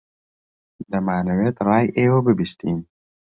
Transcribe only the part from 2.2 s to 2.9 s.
ببیستین.